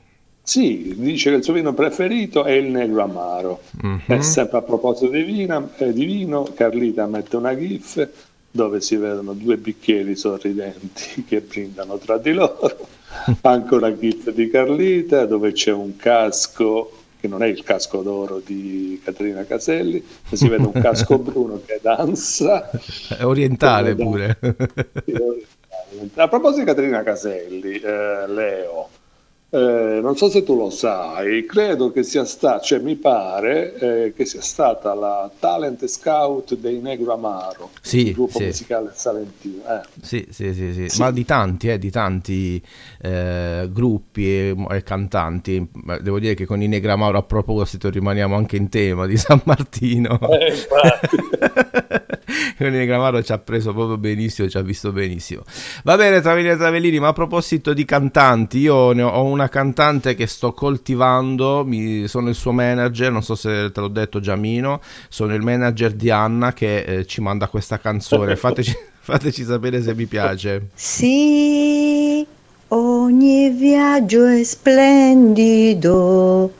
Sì, 0.52 0.94
dice 0.98 1.30
che 1.30 1.38
il 1.38 1.44
suo 1.46 1.54
vino 1.54 1.74
preferito 1.74 2.44
è 2.44 2.52
il 2.52 2.66
negro 2.66 3.04
amaro. 3.04 3.62
Mhm. 3.82 4.02
E 4.06 4.22
sempre 4.22 4.58
a 4.58 4.62
proposito 4.62 5.10
di 5.10 5.24
vino, 5.24 5.70
eh, 5.78 5.94
di 5.94 6.04
vino, 6.04 6.44
Carlita 6.54 7.06
mette 7.06 7.38
una 7.38 7.56
gif 7.58 8.06
dove 8.52 8.82
si 8.82 8.98
vedono 8.98 9.32
due 9.32 9.56
bicchieri 9.56 10.14
sorridenti 10.14 11.24
che 11.24 11.40
brindano 11.40 11.98
tra 12.00 12.18
di 12.18 12.34
loro. 12.34 12.86
Anche 13.44 13.76
una 13.76 13.98
gif 13.98 14.30
di 14.32 14.50
Carlita 14.50 15.26
dove 15.26 15.54
c'è 15.54 15.72
un 15.72 15.96
casco 15.96 16.98
che 17.18 17.30
non 17.30 17.44
è 17.44 17.48
il 17.48 17.64
casco 17.64 18.02
d'oro 18.02 18.42
di 18.46 19.00
Caterina 19.02 19.46
Caselli, 19.46 20.04
ma 20.30 20.36
si 20.36 20.50
vede 20.50 20.66
un 20.66 20.82
casco 20.82 21.16
bruno 21.24 21.62
che 21.66 21.80
danza. 21.82 22.70
È 23.08 23.24
orientale 23.24 23.96
pure. 23.96 24.38
A 26.16 26.28
proposito 26.28 26.60
di 26.60 26.66
Caterina 26.66 27.04
Caselli, 27.04 27.80
eh, 27.80 28.28
Leo, 28.28 28.90
eh, 29.54 30.00
non 30.02 30.16
so 30.16 30.30
se 30.30 30.44
tu 30.44 30.56
lo 30.56 30.70
sai, 30.70 31.46
credo 31.46 31.92
che 31.92 32.04
sia 32.04 32.24
stata, 32.24 32.62
cioè 32.62 32.80
mi 32.80 32.96
pare 32.96 33.74
eh, 34.08 34.14
che 34.16 34.26
sia 34.26 34.40
stata 34.42 34.94
la 34.94 35.30
talent 35.40 35.86
scout 35.88 36.56
dei 36.56 36.80
Negro 36.80 37.12
Amaro, 37.14 37.70
Sì, 37.82 38.08
il 38.08 38.14
gruppo 38.14 38.38
sì. 38.40 38.46
musicale 38.46 38.92
salentino. 38.94 39.62
eh. 39.68 39.82
Sì, 40.02 40.26
sì, 40.30 40.54
sì, 40.54 40.74
sì, 40.74 40.90
Sì. 40.90 41.00
ma 41.02 41.12
di 41.12 41.26
tanti, 41.26 41.68
eh, 41.68 41.78
di 41.78 41.92
tanti 41.92 42.62
eh, 43.02 43.68
gruppi 43.72 44.26
e, 44.26 44.56
e 44.70 44.84
cantanti. 44.84 45.70
Devo 46.02 46.20
dire 46.20 46.34
che 46.34 46.46
con 46.46 46.62
i 46.62 46.68
Negramauro 46.68 47.18
a 47.18 47.24
proposito 47.24 47.90
rimaniamo 47.90 48.36
anche 48.36 48.56
in 48.56 48.70
tema 48.70 49.06
di 49.06 49.18
San 49.18 49.42
Martino. 49.44 50.18
Infatti. 50.50 51.18
con 52.58 52.67
i 52.67 52.72
Negramauro 52.72 53.24
ci 53.24 53.32
ha 53.32 53.38
preso 53.38 53.74
proprio 53.74 53.98
benissimo, 53.98 54.50
ci 54.50 54.58
ha 54.58 54.62
visto 54.62 54.91
benissimo. 54.91 55.44
Va 55.84 55.96
bene, 55.96 56.22
Travellini 56.22 56.54
e 56.54 56.58
Travellini, 56.58 57.00
ma 57.00 57.10
a 57.10 57.13
proposito 57.13 57.74
di 57.74 57.86
cantanti, 57.86 58.60
io 58.60 58.91
ne 58.94 59.04
ho, 59.04 59.10
ho 59.10 59.24
una 59.24 59.50
cantante 59.50 60.15
che 60.15 60.28
sto 60.28 60.54
coltivando, 60.54 61.63
mi- 61.65 62.08
sono 62.08 62.30
il 62.30 62.36
suo 62.36 62.52
manager, 62.52 63.12
non 63.12 63.24
so 63.24 63.36
se 63.36 63.72
te 63.72 63.80
l'ho 63.80 63.88
detto 63.88 64.20
Giamino, 64.20 64.82
sono 65.10 65.34
il 65.34 65.41
manager 65.41 65.94
di 65.94 66.10
Anna 66.10 66.54
che 66.54 66.80
eh, 66.80 67.06
ci 67.06 67.22
manda 67.22 67.48
questa 67.48 67.80
canzone, 67.80 68.36
fateci, 68.36 68.76
fateci 69.02 69.44
sapere 69.44 69.82
se 69.82 69.94
vi 69.94 70.06
piace. 70.06 70.67
Sì, 70.74 72.26
ogni 72.70 73.50
viaggio 73.50 74.26
è 74.26 74.44
splendido, 74.44 76.54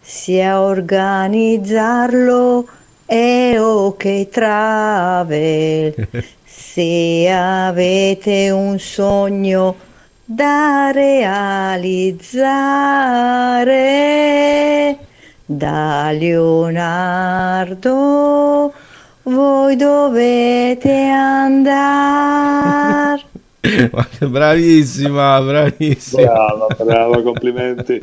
sia 0.00 0.60
organizzarlo 0.60 2.66
è 3.06 3.56
ok 3.58 4.28
travel. 4.28 5.94
Se 6.44 7.28
avete 7.30 8.50
un 8.50 8.78
sogno 8.78 9.76
da 10.24 10.90
realizzare, 10.92 12.18
da 15.44 16.10
Leonardo 16.12 17.84
voi 19.24 19.76
dovete 19.76 21.08
andare. 21.08 21.74
Bravissima, 24.28 25.40
bravissima. 25.40 26.22
Brava, 26.22 26.66
brava, 26.84 27.22
complimenti. 27.22 28.00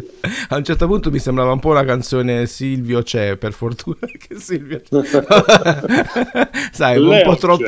A 0.49 0.57
un 0.57 0.63
certo 0.63 0.87
punto 0.87 1.11
mi 1.11 1.19
sembrava 1.19 1.51
un 1.51 1.59
po' 1.59 1.69
una 1.69 1.83
canzone 1.83 2.47
Silvio 2.47 3.03
c'è, 3.03 3.37
per 3.37 3.53
fortuna 3.53 3.97
che 4.17 4.35
Silvio 4.39 4.81
c'è. 4.81 5.03
Sai, 6.71 6.97
un 6.97 7.07
Leo 7.09 7.23
po' 7.23 7.33
c'è. 7.33 7.39
troppo 7.39 7.63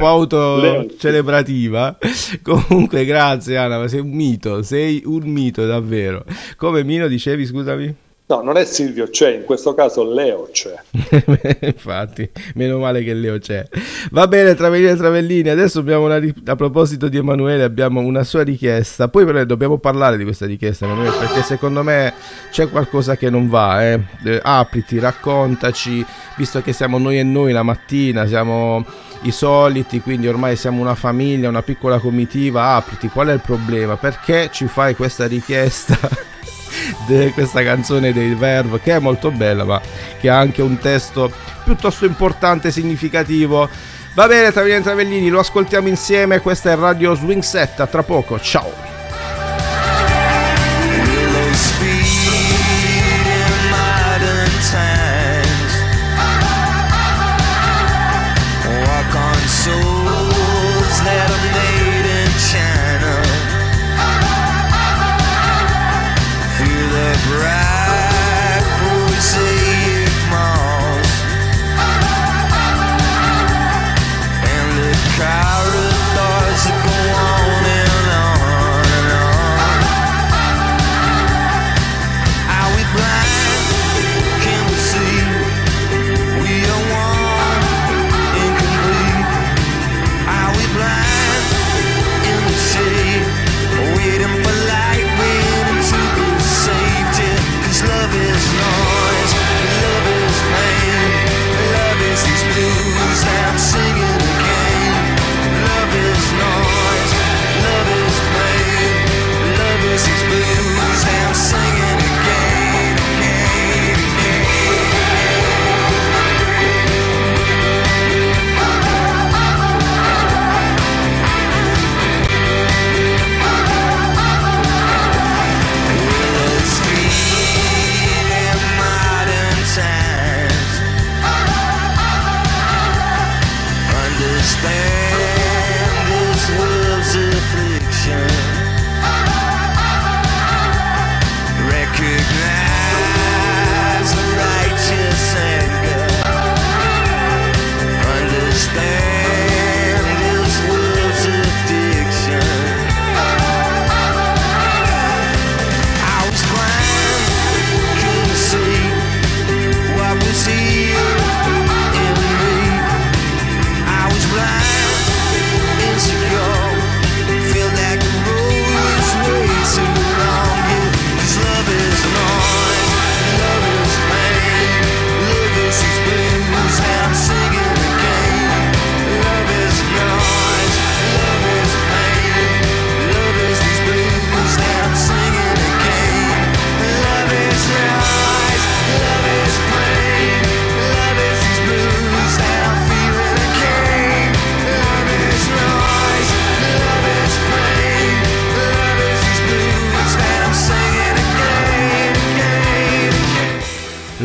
Leo 0.56 0.80
autocelebrativa. 0.80 1.98
Comunque, 2.42 3.06
grazie 3.06 3.58
Anna, 3.58 3.78
ma 3.78 3.88
sei 3.88 4.00
un 4.00 4.10
mito, 4.10 4.64
sei 4.64 5.04
un 5.06 5.24
mito 5.24 5.66
davvero. 5.66 6.26
Come 6.58 6.84
Mino 6.84 7.08
dicevi, 7.08 7.46
scusami? 7.46 7.96
No, 8.34 8.42
non 8.42 8.58
è 8.58 8.66
Silvio 8.66 9.10
c'è, 9.10 9.36
in 9.36 9.44
questo 9.44 9.76
caso 9.76 10.04
Leo 10.04 10.50
c'è. 10.52 10.74
Infatti, 11.62 12.28
meno 12.56 12.80
male 12.80 13.04
che 13.04 13.14
Leo 13.14 13.38
c'è. 13.38 13.64
Va 14.10 14.28
bene, 14.28 14.56
Travellini 14.56 14.90
e 14.90 14.96
Travellini. 14.96 15.50
Adesso 15.50 15.78
abbiamo 15.78 16.06
una 16.06 16.18
ri- 16.18 16.34
a 16.48 16.56
proposito 16.56 17.10
di 17.10 17.18
Emanuele, 17.18 17.62
abbiamo 17.62 18.00
una 18.00 18.24
sua 18.24 18.42
richiesta. 18.42 19.08
Poi 19.08 19.24
però 19.24 19.44
dobbiamo 19.44 19.78
parlare 19.78 20.18
di 20.18 20.24
questa 20.24 20.48
richiesta, 20.48 20.86
Emanuele, 20.86 21.16
perché 21.16 21.44
secondo 21.44 21.84
me 21.84 22.12
c'è 22.50 22.68
qualcosa 22.70 23.16
che 23.18 23.30
non 23.30 23.50
va. 23.50 23.84
Eh. 23.84 24.00
Eh, 24.26 24.40
apriti, 24.42 24.98
raccontaci, 24.98 26.04
visto 26.36 26.60
che 26.64 26.74
siamo 26.74 26.98
noi 26.98 27.20
e 27.20 27.24
noi 27.24 27.52
la 27.52 27.62
mattina, 27.62 28.26
siamo 28.26 28.84
i 29.22 29.32
soliti, 29.32 30.02
quindi 30.02 30.28
ormai 30.28 30.56
siamo 30.56 30.82
una 30.82 30.96
famiglia, 30.96 31.50
una 31.50 31.62
piccola 31.62 32.00
comitiva. 32.00 32.74
Apriti, 32.74 33.10
qual 33.10 33.28
è 33.28 33.34
il 33.34 33.42
problema? 33.42 33.96
Perché 33.96 34.50
ci 34.52 34.66
fai 34.66 34.96
questa 34.96 35.28
richiesta? 35.28 36.00
di 37.06 37.32
questa 37.32 37.64
canzone 37.64 38.14
dei 38.14 38.34
Verve 38.34 38.80
che 38.80 38.96
è 38.96 39.00
molto 39.00 39.32
bella 39.32 39.64
ma 39.64 39.82
che 40.20 40.30
ha 40.30 40.38
anche 40.38 40.62
un 40.62 40.78
testo 40.78 41.32
piuttosto 41.64 42.06
importante 42.06 42.68
e 42.68 42.72
significativo. 42.72 43.70
Va 44.14 44.28
bene 44.28 44.52
Travellini 44.52 44.80
e 44.80 44.84
Travellini 44.84 45.30
lo 45.30 45.40
ascoltiamo 45.40 45.88
insieme. 45.88 46.40
Questa 46.40 46.72
è 46.72 46.76
Radio 46.76 47.16
Swing 47.16 47.42
Set 47.42 47.80
a 47.80 47.88
tra 47.88 48.04
poco. 48.04 48.40
Ciao 48.40 48.93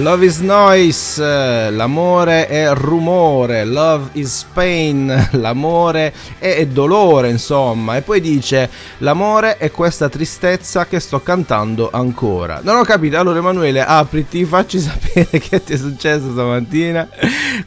Love 0.09 0.25
is 0.25 0.38
noise, 0.38 1.68
l'amore 1.68 2.47
è 2.47 2.73
rumore, 2.73 3.66
love 3.66 4.09
is 4.12 4.47
pain, 4.55 5.29
l'amore 5.33 6.14
è 6.38 6.64
dolore, 6.64 7.29
insomma. 7.29 7.94
E 7.99 8.01
poi 8.01 8.23
dice, 8.23 8.71
l'amore 8.99 9.59
è 9.59 9.71
questa 9.71 10.09
tristezza 10.09 10.87
che 10.87 10.99
sto 10.99 11.21
cantando 11.21 11.90
ancora. 11.92 12.61
Non 12.62 12.79
ho 12.79 12.85
capito, 12.85 13.18
allora 13.18 13.40
Emanuele, 13.40 13.85
apriti, 13.85 14.47
facci 14.47 14.79
sapere 14.81 15.38
che 15.40 15.62
ti 15.62 15.75
è 15.75 15.77
successo 15.77 16.31
stamattina. 16.31 17.07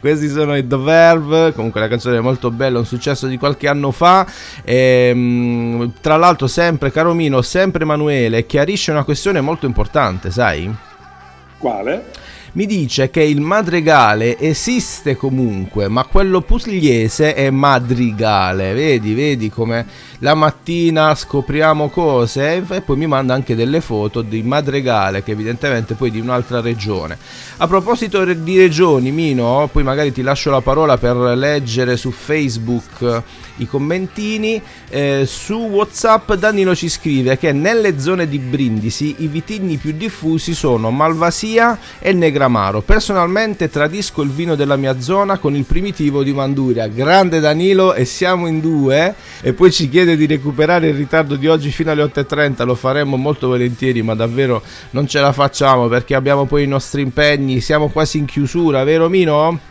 Questi 0.00 0.28
sono 0.28 0.56
i 0.56 0.66
The 0.66 0.78
Verve, 0.78 1.52
comunque 1.52 1.78
la 1.78 1.86
canzone 1.86 2.16
è 2.16 2.20
molto 2.20 2.50
bella, 2.50 2.80
un 2.80 2.86
successo 2.86 3.28
di 3.28 3.38
qualche 3.38 3.68
anno 3.68 3.92
fa. 3.92 4.26
Ehm, 4.64 5.92
tra 6.00 6.16
l'altro 6.16 6.48
sempre, 6.48 6.90
caro 6.90 7.14
Mino, 7.14 7.40
sempre 7.40 7.84
Emanuele, 7.84 8.46
chiarisce 8.46 8.90
una 8.90 9.04
questione 9.04 9.40
molto 9.40 9.64
importante, 9.64 10.32
sai? 10.32 10.68
Quale? 11.56 12.21
Mi 12.52 12.66
dice 12.66 13.08
che 13.08 13.22
il 13.22 13.40
madrigale 13.40 14.38
esiste 14.38 15.16
comunque, 15.16 15.88
ma 15.88 16.04
quello 16.04 16.42
pugliese 16.42 17.34
è 17.34 17.48
madrigale. 17.50 18.74
Vedi, 18.74 19.14
vedi 19.14 19.48
come 19.48 19.86
la 20.22 20.34
mattina 20.34 21.14
scopriamo 21.16 21.88
cose 21.88 22.64
e 22.68 22.80
poi 22.80 22.96
mi 22.96 23.06
manda 23.06 23.34
anche 23.34 23.56
delle 23.56 23.80
foto 23.80 24.22
di 24.22 24.42
madrigale, 24.42 25.22
che 25.24 25.32
evidentemente 25.32 25.94
poi 25.94 26.12
di 26.12 26.20
un'altra 26.20 26.60
regione. 26.60 27.18
A 27.56 27.66
proposito 27.66 28.24
di 28.24 28.58
regioni, 28.58 29.10
Mino, 29.10 29.68
poi 29.70 29.82
magari 29.82 30.12
ti 30.12 30.22
lascio 30.22 30.50
la 30.50 30.60
parola 30.60 30.96
per 30.96 31.16
leggere 31.16 31.96
su 31.96 32.12
Facebook 32.12 33.22
i 33.56 33.66
commentini. 33.66 34.60
Eh, 34.88 35.24
su 35.26 35.54
WhatsApp 35.54 36.32
Danilo 36.34 36.74
ci 36.74 36.88
scrive 36.88 37.38
che 37.38 37.52
nelle 37.52 37.98
zone 37.98 38.28
di 38.28 38.38
Brindisi 38.38 39.16
i 39.18 39.26
vitigni 39.26 39.76
più 39.76 39.92
diffusi 39.92 40.54
sono 40.54 40.90
Malvasia 40.90 41.78
e 41.98 42.12
Negramaro. 42.12 42.80
Personalmente 42.80 43.70
tradisco 43.70 44.22
il 44.22 44.30
vino 44.30 44.54
della 44.54 44.76
mia 44.76 45.00
zona 45.00 45.38
con 45.38 45.54
il 45.56 45.64
primitivo 45.64 46.22
di 46.22 46.32
Manduria. 46.32 46.86
Grande 46.88 47.40
Danilo 47.40 47.94
e 47.94 48.04
siamo 48.04 48.46
in 48.46 48.60
due 48.60 49.14
e 49.40 49.52
poi 49.52 49.72
ci 49.72 49.88
chiede 49.88 50.11
di 50.16 50.26
recuperare 50.26 50.88
il 50.88 50.94
ritardo 50.94 51.36
di 51.36 51.46
oggi 51.46 51.70
fino 51.70 51.90
alle 51.90 52.04
8.30. 52.04 52.64
Lo 52.64 52.74
faremo 52.74 53.16
molto 53.16 53.48
volentieri, 53.48 54.02
ma 54.02 54.14
davvero 54.14 54.62
non 54.90 55.06
ce 55.06 55.20
la 55.20 55.32
facciamo 55.32 55.88
perché 55.88 56.14
abbiamo 56.14 56.46
poi 56.46 56.64
i 56.64 56.68
nostri 56.68 57.02
impegni. 57.02 57.60
Siamo 57.60 57.88
quasi 57.88 58.18
in 58.18 58.26
chiusura, 58.26 58.84
vero 58.84 59.08
Mino? 59.08 59.70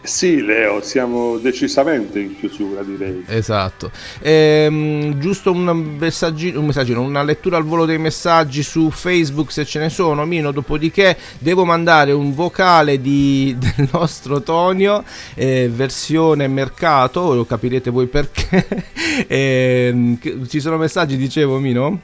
Sì, 0.00 0.42
Leo, 0.42 0.80
siamo 0.80 1.38
decisamente 1.38 2.20
in 2.20 2.38
chiusura, 2.38 2.82
direi. 2.82 3.24
Esatto. 3.26 3.90
Ehm, 4.20 5.18
giusto 5.18 5.50
un 5.50 5.96
messaggino, 5.98 6.60
un 6.60 6.66
messaggino, 6.66 7.02
una 7.02 7.22
lettura 7.22 7.56
al 7.56 7.64
volo 7.64 7.84
dei 7.84 7.98
messaggi 7.98 8.62
su 8.62 8.90
Facebook 8.90 9.52
se 9.52 9.64
ce 9.66 9.78
ne 9.80 9.90
sono, 9.90 10.24
Mino. 10.24 10.50
Dopodiché 10.50 11.16
devo 11.38 11.64
mandare 11.64 12.12
un 12.12 12.34
vocale 12.34 13.00
di, 13.00 13.54
del 13.58 13.88
nostro 13.92 14.40
Tonio, 14.40 15.04
eh, 15.34 15.68
versione 15.70 16.46
mercato, 16.48 17.34
lo 17.34 17.44
capirete 17.44 17.90
voi 17.90 18.06
perché. 18.06 18.86
Ehm, 19.26 20.18
ci 20.46 20.60
sono 20.60 20.76
messaggi, 20.76 21.16
dicevo, 21.16 21.58
Mino? 21.58 22.00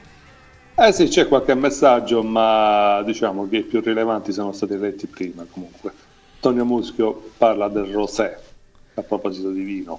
Eh 0.77 0.93
sì, 0.93 1.07
c'è 1.07 1.29
qualche 1.29 1.55
messaggio, 1.55 2.25
ma 2.25 3.01
diciamo 3.07 3.49
che 3.49 3.59
i 3.59 3.63
più 3.63 3.81
rilevanti 3.81 4.33
sono 4.33 4.51
stati 4.53 4.77
letti 4.77 5.07
prima 5.07 5.47
comunque. 5.49 5.93
Antonio 6.45 6.67
Muschio 6.67 7.31
parla 7.39 7.69
del 7.69 7.87
rosé, 7.87 8.39
a 8.97 9.01
proposito 9.01 9.51
di 9.51 9.63
vino. 9.63 9.99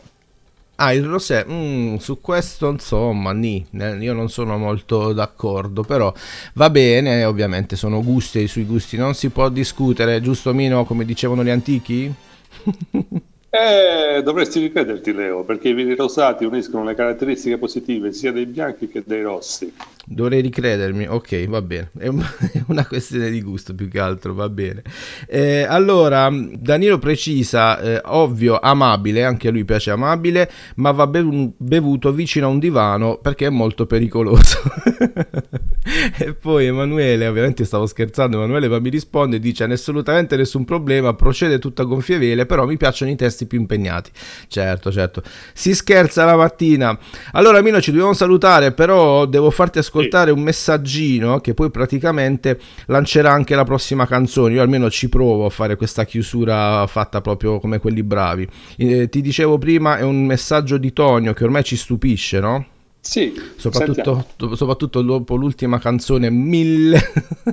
Ah, 0.76 0.94
il 0.94 1.04
rosé, 1.04 1.44
mm, 1.44 1.96
su 1.96 2.22
questo 2.22 2.70
insomma, 2.70 3.34
eh, 3.34 3.66
io 3.72 4.14
non 4.14 4.30
sono 4.30 4.56
molto 4.56 5.12
d'accordo, 5.12 5.82
però 5.82 6.14
va 6.54 6.70
bene, 6.70 7.24
ovviamente 7.24 7.76
sono 7.76 8.04
gusti 8.04 8.44
e 8.44 8.48
sui 8.48 8.66
gusti 8.66 8.96
non 8.96 9.16
si 9.16 9.30
può 9.30 9.50
discutere, 9.50 10.22
giusto 10.22 10.54
Mino, 10.54 10.86
come 10.86 11.04
dicevano 11.04 11.44
gli 11.44 11.50
antichi? 11.50 12.14
Eh, 13.58 14.22
dovresti 14.22 14.60
ricrederti, 14.60 15.14
Leo, 15.14 15.44
perché 15.46 15.70
i 15.70 15.74
vini 15.74 15.96
rosati 15.96 16.44
uniscono 16.44 16.84
le 16.84 16.94
caratteristiche 16.94 17.58
positive 17.58 18.12
sia 18.12 18.34
dei 18.34 18.46
bianchi 18.46 18.90
che 18.90 19.02
dei 19.06 19.22
rossi. 19.22 19.72
Dovrei 20.06 20.42
ricredermi, 20.42 21.08
ok, 21.08 21.48
va 21.48 21.62
bene, 21.62 21.90
è 21.98 22.08
un- 22.08 22.20
è 22.52 22.62
una 22.68 22.86
questione 22.86 23.30
di 23.30 23.42
gusto 23.42 23.74
più 23.74 23.88
che 23.88 24.00
altro, 24.00 24.34
va 24.34 24.50
bene. 24.50 24.82
Eh, 25.26 25.62
allora, 25.64 26.30
Danilo 26.32 27.00
precisa, 27.00 27.80
eh, 27.80 28.02
ovvio, 28.06 28.60
amabile, 28.60 29.24
anche 29.24 29.48
a 29.48 29.52
lui 29.52 29.64
piace 29.64 29.92
amabile, 29.92 30.52
ma 30.76 30.92
va 30.92 31.08
bevu- 31.08 31.54
bevuto 31.56 32.12
vicino 32.12 32.48
a 32.48 32.50
un 32.50 32.60
divano 32.60 33.18
perché 33.20 33.46
è 33.46 33.50
molto 33.50 33.86
pericoloso. 33.86 34.60
e 36.18 36.34
poi 36.34 36.66
Emanuele, 36.66 37.28
ovviamente 37.28 37.64
stavo 37.64 37.86
scherzando, 37.86 38.38
Emanuele 38.38 38.68
ma 38.68 38.80
mi 38.80 38.90
risponde, 38.90 39.40
dice 39.40 39.64
assolutamente 39.66 40.36
nessun 40.36 40.66
problema, 40.66 41.14
procede 41.14 41.60
tutto 41.60 41.84
a 41.84 41.86
gonfie 41.86 42.18
vele, 42.18 42.46
però 42.46 42.66
mi 42.66 42.78
piacciono 42.78 43.12
i 43.12 43.16
testi 43.16 43.46
più 43.46 43.60
impegnati. 43.60 44.10
Certo, 44.48 44.92
certo. 44.92 45.22
Si 45.54 45.76
scherza 45.76 46.26
la 46.26 46.36
mattina. 46.36 46.98
Allora, 47.34 47.62
Mino, 47.62 47.80
ci 47.82 47.92
dobbiamo 47.92 48.14
salutare, 48.14 48.72
però 48.72 49.26
devo 49.26 49.52
farti 49.52 49.78
ascoltare 49.80 50.32
un 50.32 50.42
messaggino 50.42 51.40
che 51.40 51.54
poi 51.54 51.70
praticamente 51.70 52.60
lancerà 52.88 53.32
anche 53.32 53.56
la 53.56 53.64
prossima 53.64 54.08
canzone. 54.08 54.56
Io 54.56 54.62
almeno 54.62 54.90
ci 54.90 55.10
provo 55.10 55.46
a 55.46 55.50
fare 55.50 55.76
questa 55.76 56.06
chiusura 56.06 56.86
fatta 56.88 57.22
proprio 57.22 57.60
come 57.60 57.80
quelli 57.80 58.02
bravi. 58.02 58.48
Eh, 58.78 59.10
ti 59.10 59.22
dicevo 59.22 59.58
prima, 59.58 59.98
è 59.98 60.02
un 60.02 60.26
messaggio 60.26 60.78
di 60.78 60.94
Tonio 60.94 61.34
che 61.34 61.44
ormai 61.44 61.64
ci 61.64 61.76
stupisce, 61.76 62.40
no? 62.40 62.66
Sì, 63.08 63.32
Soprattutto, 63.56 64.26
soprattutto 64.56 65.04
dopo 65.04 65.36
l'ultima 65.36 65.78
canzone, 65.78 66.32
Mille, 66.32 67.00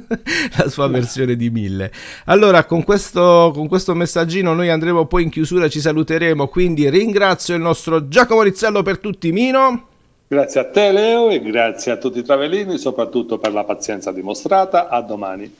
la 0.56 0.68
sua 0.70 0.88
versione 0.88 1.36
di 1.36 1.50
Mille. 1.50 1.92
Allora, 2.24 2.64
con 2.64 2.82
questo, 2.84 3.52
con 3.54 3.68
questo 3.68 3.94
messaggino 3.94 4.54
noi 4.54 4.70
andremo 4.70 5.04
poi 5.04 5.24
in 5.24 5.28
chiusura, 5.28 5.68
ci 5.68 5.78
saluteremo, 5.78 6.48
quindi 6.48 6.88
ringrazio 6.88 7.54
il 7.54 7.60
nostro 7.60 8.08
Giacomo 8.08 8.40
Rizzello 8.40 8.82
per 8.82 8.98
tutti, 8.98 9.30
Mino. 9.30 9.88
Grazie 10.26 10.60
a 10.60 10.70
te, 10.70 10.90
Leo, 10.90 11.28
e 11.28 11.42
grazie 11.42 11.92
a 11.92 11.96
tutti 11.98 12.20
i 12.20 12.24
travellini, 12.24 12.78
soprattutto 12.78 13.36
per 13.36 13.52
la 13.52 13.64
pazienza 13.64 14.10
dimostrata. 14.10 14.88
A 14.88 15.02
domani. 15.02 15.54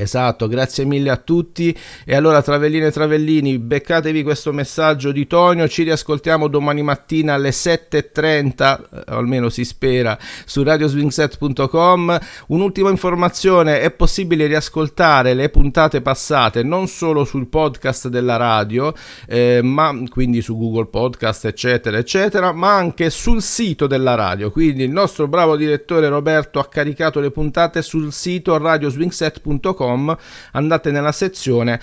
Esatto, 0.00 0.46
grazie 0.46 0.84
mille 0.84 1.10
a 1.10 1.16
tutti. 1.16 1.76
E 2.04 2.14
allora, 2.14 2.40
Travelline 2.40 2.86
e 2.86 2.92
Travellini, 2.92 3.58
beccatevi 3.58 4.22
questo 4.22 4.52
messaggio 4.52 5.10
di 5.10 5.26
Tonio. 5.26 5.66
Ci 5.66 5.82
riascoltiamo 5.82 6.46
domani 6.46 6.82
mattina 6.82 7.34
alle 7.34 7.50
7.30, 7.50 8.78
eh, 8.78 9.02
almeno 9.06 9.48
si 9.48 9.64
spera, 9.64 10.16
su 10.44 10.62
radioswingset.com. 10.62 12.20
Un'ultima 12.46 12.90
informazione: 12.90 13.80
è 13.80 13.90
possibile 13.90 14.46
riascoltare 14.46 15.34
le 15.34 15.48
puntate 15.48 16.00
passate 16.00 16.62
non 16.62 16.86
solo 16.86 17.24
sul 17.24 17.48
podcast 17.48 18.06
della 18.06 18.36
radio, 18.36 18.94
eh, 19.26 19.62
ma 19.64 19.92
quindi 20.10 20.42
su 20.42 20.56
Google 20.56 20.86
Podcast, 20.86 21.46
eccetera, 21.46 21.98
eccetera, 21.98 22.52
ma 22.52 22.72
anche 22.76 23.10
sul 23.10 23.42
sito 23.42 23.88
della 23.88 24.14
radio. 24.14 24.52
Quindi 24.52 24.84
il 24.84 24.92
nostro 24.92 25.26
bravo 25.26 25.56
direttore 25.56 26.06
Roberto 26.08 26.60
ha 26.60 26.68
caricato 26.68 27.18
le 27.18 27.32
puntate 27.32 27.82
sul 27.82 28.12
sito 28.12 28.56
radioswingset.com 28.56 29.86
andate 30.52 30.90
nella 30.90 31.12
sezione 31.12 31.80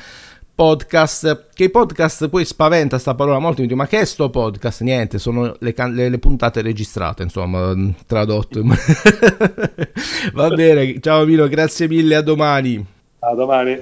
podcast 0.55 1.47
che 1.53 1.65
i 1.65 1.69
podcast 1.69 2.29
poi 2.29 2.45
spaventa 2.45 2.97
sta 2.97 3.13
parola 3.13 3.39
molto 3.39 3.61
mi 3.61 3.67
dico, 3.67 3.79
ma 3.79 3.87
che 3.87 3.99
è 3.99 4.05
sto 4.05 4.29
podcast 4.29 4.81
niente 4.81 5.19
sono 5.19 5.55
le, 5.59 5.73
can- 5.73 5.93
le, 5.93 6.07
le 6.07 6.17
puntate 6.17 6.61
registrate 6.61 7.23
insomma 7.23 7.73
tradotto 8.07 8.61
va 10.33 10.49
bene 10.49 10.99
ciao 11.01 11.25
Milo 11.25 11.47
grazie 11.49 11.87
mille 11.89 12.15
a 12.15 12.21
domani 12.21 12.85
A 13.19 13.33
domani. 13.33 13.77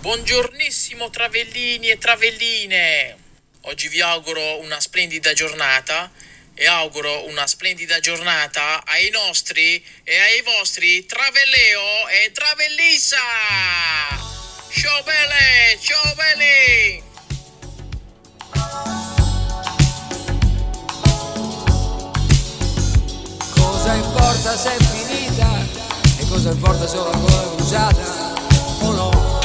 Buongiornissimo 0.00 1.08
travellini 1.10 1.88
e 1.88 1.98
travelline! 1.98 3.16
Oggi 3.62 3.88
vi 3.88 4.00
auguro 4.00 4.60
una 4.62 4.78
splendida 4.80 5.32
giornata 5.32 6.10
e 6.60 6.66
auguro 6.66 7.26
una 7.26 7.46
splendida 7.46 8.00
giornata 8.00 8.82
ai 8.84 9.10
nostri 9.10 9.80
e 10.02 10.18
ai 10.18 10.42
vostri 10.42 11.06
Travelleo 11.06 12.08
e 12.08 12.32
Travellissa! 12.32 13.16
Ciao 14.68 15.02
belle, 15.04 15.78
ciao 15.80 16.14
belli! 16.16 17.02
Cosa 23.54 23.92
importa 23.94 24.56
se 24.56 24.76
è 24.76 24.82
finita 24.82 25.64
e 26.18 26.26
cosa 26.28 26.50
importa 26.50 26.88
se 26.88 26.96
ho 26.96 27.08
ancora 27.08 27.42
bruciata 27.54 28.34
o 28.80 28.90
no? 28.90 29.40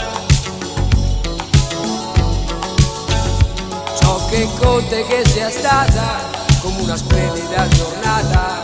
Ciò 3.99 4.29
che 4.29 4.47
conta 4.57 4.97
è 4.97 5.05
che 5.05 5.29
sia 5.29 5.51
stata 5.51 6.32
come 6.63 6.81
una 6.81 6.95
splendida 6.95 7.67
giornata. 7.67 8.62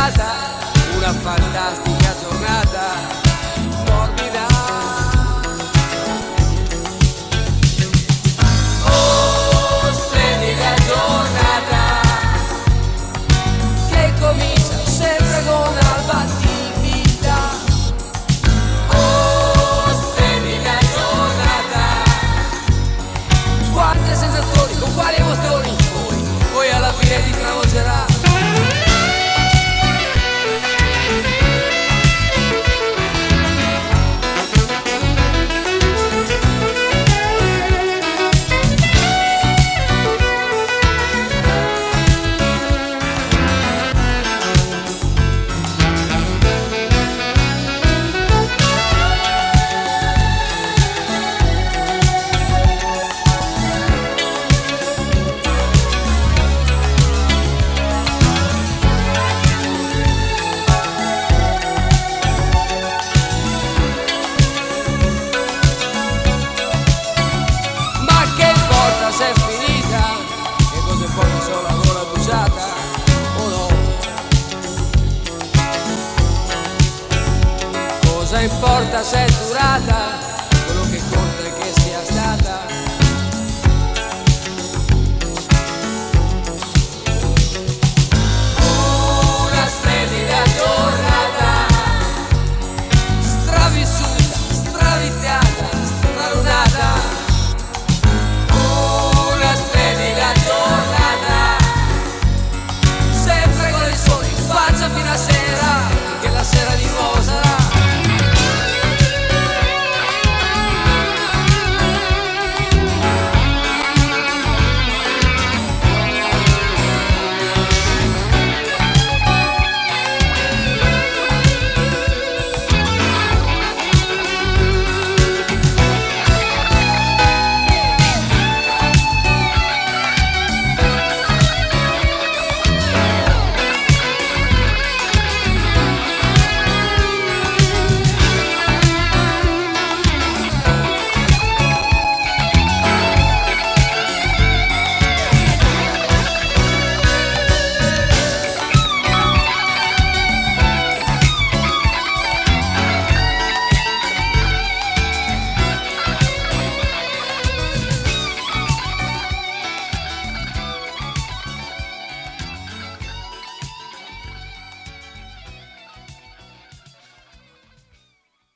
Stata 0.00 0.34
Una 0.96 1.12
fantastica 1.12 2.14
giornata 2.20 3.19